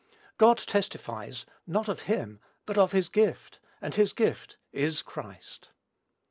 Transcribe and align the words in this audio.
God 0.39 0.57
testifies, 0.57 1.45
not 1.67 1.87
of 1.87 2.01
him, 2.09 2.39
but 2.65 2.75
of 2.75 2.91
his 2.91 3.07
gift, 3.07 3.59
and 3.79 3.93
his 3.93 4.13
gift 4.13 4.57
is 4.71 5.03
Christ. 5.03 5.69